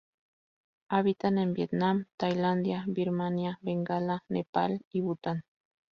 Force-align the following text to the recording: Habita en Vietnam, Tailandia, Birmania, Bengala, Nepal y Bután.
Habita 0.89 1.27
en 1.27 1.53
Vietnam, 1.53 2.07
Tailandia, 2.17 2.85
Birmania, 2.87 3.59
Bengala, 3.61 4.23
Nepal 4.29 4.83
y 4.91 5.01
Bután. 5.01 5.43